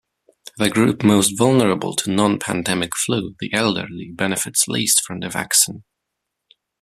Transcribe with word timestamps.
The 0.57 0.71
group 0.71 1.03
most 1.03 1.37
vulnerable 1.37 1.95
to 1.97 2.09
non-pandemic 2.09 2.95
flu, 2.95 3.35
the 3.39 3.53
elderly, 3.53 4.09
benefits 4.11 4.67
least 4.67 5.03
from 5.05 5.19
the 5.19 5.29
vaccine. 5.29 5.83